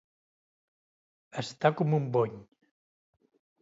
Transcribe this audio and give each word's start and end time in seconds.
Estar 1.43 1.73
com 1.83 1.97
un 2.01 2.11
bony. 2.19 2.43